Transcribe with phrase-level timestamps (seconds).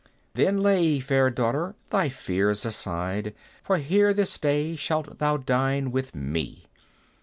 [0.33, 6.15] "Then lay, fair daughter, thy fears aside, For here this day shalt thou dine with
[6.15, 6.65] me!"